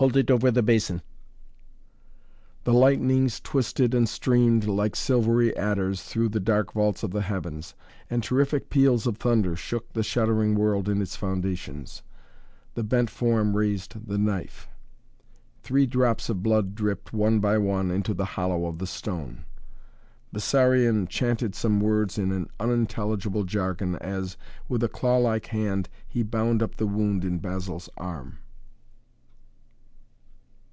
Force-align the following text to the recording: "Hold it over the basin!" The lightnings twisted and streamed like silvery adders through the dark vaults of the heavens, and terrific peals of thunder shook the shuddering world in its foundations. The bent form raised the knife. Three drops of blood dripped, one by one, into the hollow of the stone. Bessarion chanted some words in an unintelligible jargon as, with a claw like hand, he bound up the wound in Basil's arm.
"Hold 0.00 0.16
it 0.16 0.30
over 0.30 0.50
the 0.50 0.62
basin!" 0.62 1.02
The 2.64 2.72
lightnings 2.72 3.38
twisted 3.38 3.92
and 3.92 4.08
streamed 4.08 4.64
like 4.64 4.96
silvery 4.96 5.54
adders 5.54 6.02
through 6.04 6.30
the 6.30 6.40
dark 6.40 6.72
vaults 6.72 7.02
of 7.02 7.10
the 7.10 7.20
heavens, 7.20 7.74
and 8.08 8.22
terrific 8.22 8.70
peals 8.70 9.06
of 9.06 9.18
thunder 9.18 9.54
shook 9.56 9.92
the 9.92 10.02
shuddering 10.02 10.54
world 10.54 10.88
in 10.88 11.02
its 11.02 11.16
foundations. 11.16 12.02
The 12.76 12.82
bent 12.82 13.10
form 13.10 13.54
raised 13.54 14.06
the 14.08 14.16
knife. 14.16 14.68
Three 15.62 15.84
drops 15.84 16.30
of 16.30 16.42
blood 16.42 16.74
dripped, 16.74 17.12
one 17.12 17.38
by 17.38 17.58
one, 17.58 17.90
into 17.90 18.14
the 18.14 18.24
hollow 18.24 18.64
of 18.64 18.78
the 18.78 18.86
stone. 18.86 19.44
Bessarion 20.32 21.08
chanted 21.10 21.54
some 21.54 21.78
words 21.78 22.16
in 22.16 22.32
an 22.32 22.48
unintelligible 22.58 23.44
jargon 23.44 23.96
as, 23.96 24.38
with 24.66 24.82
a 24.82 24.88
claw 24.88 25.18
like 25.18 25.48
hand, 25.48 25.90
he 26.08 26.22
bound 26.22 26.62
up 26.62 26.76
the 26.76 26.86
wound 26.86 27.22
in 27.22 27.36
Basil's 27.38 27.90
arm. 27.98 28.38